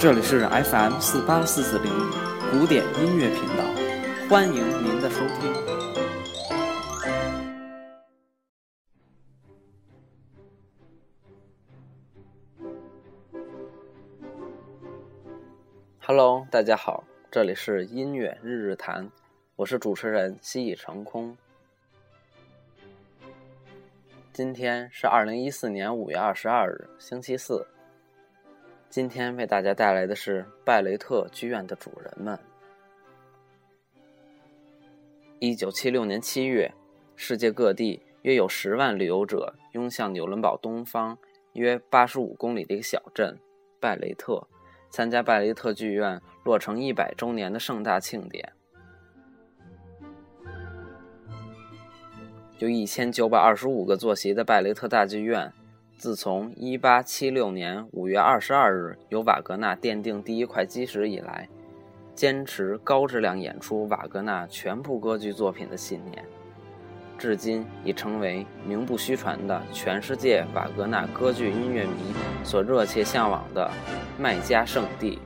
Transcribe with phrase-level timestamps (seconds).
[0.00, 1.92] 这里是 FM 四八四四零
[2.50, 3.62] 古典音乐频道，
[4.30, 5.52] 欢迎您的收听。
[15.98, 19.06] Hello，大家好，这里是音乐日日谈，
[19.54, 21.36] 我是主持人西已成空。
[24.32, 27.66] 今天是二零一四年五月二十二日，星期四。
[28.90, 32.36] 今天为大家带来的是拜雷特剧院的主人们。
[35.38, 36.74] 一九七六年七月，
[37.14, 41.16] 世界各地约有十万旅游者涌向纽伦堡东方
[41.52, 43.38] 约八十五公里的一个小镇
[43.78, 44.44] 拜雷特，
[44.90, 48.52] 参加拜雷特剧院落成一百周年的盛大庆典。
[52.58, 55.52] 有一千九百二十五个坐席的拜雷特大剧院，
[56.00, 61.46] 自从1876年5月22日由瓦格纳奠定第一块基石以来，
[62.14, 66.24] 坚持高质量演出瓦格纳全部歌剧作品的信念，
[67.18, 73.70] 至今已成为名不虚传的全世界瓦格纳歌剧音乐迷所热切向往的
[74.18, 75.18] 麦加圣地。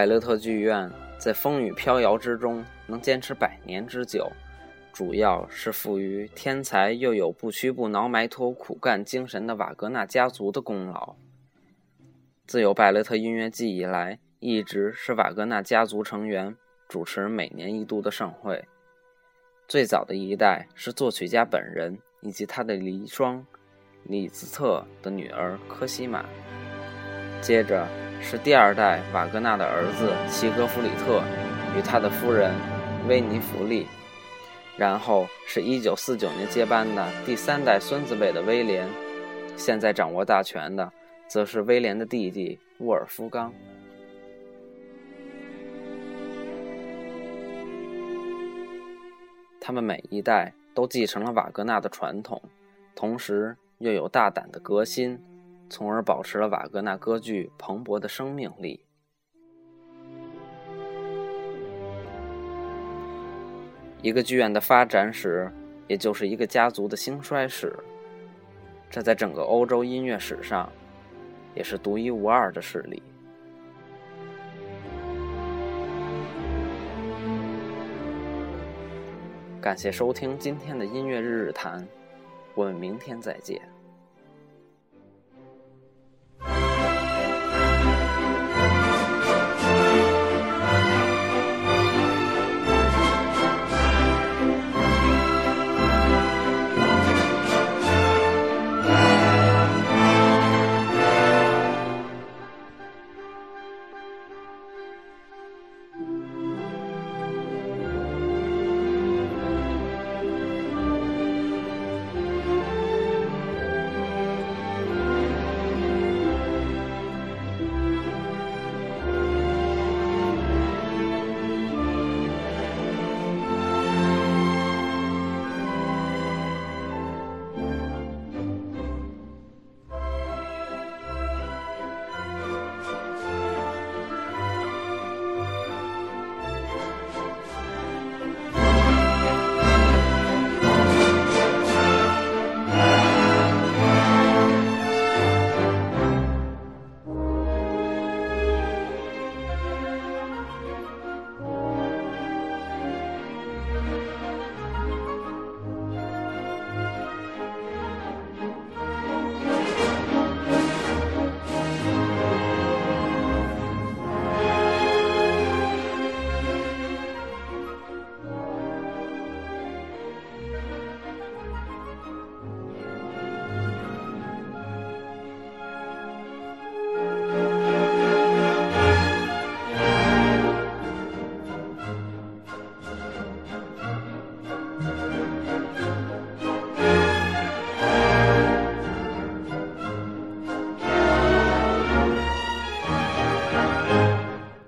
[0.00, 4.32] 百乐特剧院在风雨飘摇之中能坚持百年之久，
[4.94, 11.16] 主要是赋予天才又有不屈不挠埋头苦干精神的瓦格纳家族的功劳。
[12.46, 16.56] 自有百乐特音乐季以来，一直是瓦格纳家族成员
[16.88, 18.64] 主持每年一度的盛会。
[19.68, 23.44] 最早的一代是作曲家本人以及他的遗孀
[24.04, 26.24] 李兹特的女儿科西玛，
[27.42, 27.86] 接着。
[28.22, 31.20] 是第二代瓦格纳的儿子齐格弗里特
[31.76, 32.54] 与他的夫人
[33.08, 33.86] 威尼弗利，
[34.76, 38.88] 然后是一九四九年接班的第三代孙子辈的威廉，
[39.56, 40.92] 现在掌握大权的
[41.26, 43.52] 则是威廉的弟弟沃尔夫冈。
[49.60, 52.40] 他们每一代都继承了瓦格纳的传统，
[52.94, 55.18] 同时又有大胆的革新。
[55.70, 58.84] 从而保持了瓦格纳歌剧蓬勃的生命力。
[64.02, 65.48] 一个剧院的发展史，
[65.86, 67.72] 也就是一个家族的兴衰史。
[68.90, 70.68] 这在整个欧洲音乐史上，
[71.54, 73.00] 也是独一无二的事例。
[79.60, 81.86] 感谢收听今天的音乐日日谈，
[82.54, 83.60] 我们明天再见。